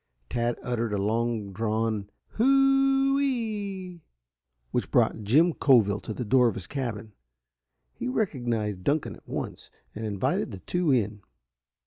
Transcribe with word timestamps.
Tad 0.31 0.57
uttered 0.63 0.93
a 0.93 0.97
long 0.97 1.53
drawn 1.53 2.09
"Hoo 2.29 3.17
o 3.17 3.17
o 3.17 3.17
o 3.17 3.19
e 3.19 3.21
e 3.21 3.87
e," 3.97 4.01
which 4.71 4.89
brought 4.89 5.21
Jim 5.21 5.53
Coville 5.53 6.01
to 6.01 6.11
the 6.11 6.25
door 6.25 6.47
of 6.47 6.55
his 6.55 6.65
cabin. 6.65 7.13
He 7.93 8.07
recognized 8.07 8.83
Dunkan 8.83 9.15
at 9.17 9.29
once, 9.29 9.69
and 9.93 10.03
invited 10.03 10.49
the 10.49 10.57
two 10.57 10.89
in. 10.91 11.21